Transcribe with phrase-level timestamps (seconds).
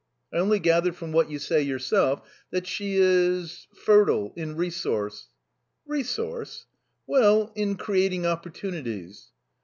[0.33, 5.27] I only gather from what you say yourself that she is fertile in resource."
[5.85, 6.65] "Resource?"
[7.05, 9.27] "Well, in creating opportunities."